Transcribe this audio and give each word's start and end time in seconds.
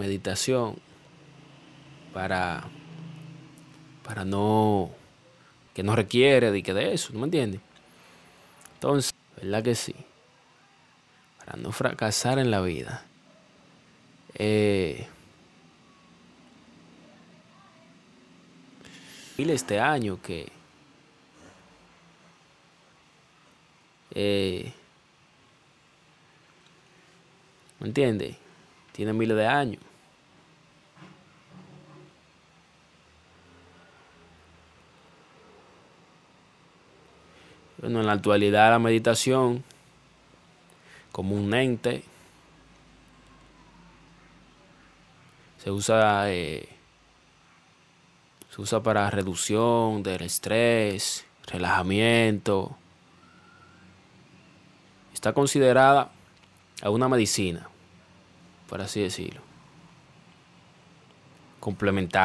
meditación 0.00 0.76
para, 2.12 2.64
para 4.02 4.24
no, 4.24 4.90
que 5.74 5.82
no 5.82 5.94
requiere 5.94 6.50
de 6.50 6.62
que 6.62 6.74
de 6.74 6.94
eso, 6.94 7.12
¿no 7.12 7.20
me 7.20 7.26
entiendes? 7.26 7.60
Entonces, 8.74 9.14
¿verdad 9.36 9.62
que 9.62 9.74
sí? 9.74 9.94
Para 11.38 11.58
no 11.58 11.70
fracasar 11.70 12.38
en 12.38 12.50
la 12.50 12.60
vida. 12.60 13.04
Eh, 14.34 15.06
este 19.48 19.80
año 19.80 20.20
que 20.22 20.48
eh, 24.10 24.72
¿me 27.78 27.86
entiendes? 27.88 28.36
Tiene 28.92 29.12
miles 29.12 29.36
de 29.36 29.46
años. 29.46 29.89
Bueno, 37.80 38.00
en 38.00 38.06
la 38.06 38.12
actualidad 38.12 38.70
la 38.70 38.78
meditación 38.78 39.64
comúnmente 41.12 42.04
se 45.56 45.70
usa 45.70 46.30
eh, 46.30 46.68
se 48.50 48.60
usa 48.60 48.82
para 48.82 49.08
reducción 49.08 50.02
del 50.02 50.22
estrés, 50.22 51.24
relajamiento. 51.46 52.76
Está 55.14 55.32
considerada 55.32 56.10
una 56.84 57.08
medicina, 57.08 57.68
por 58.68 58.82
así 58.82 59.00
decirlo. 59.00 59.40
Complementar 61.60 62.18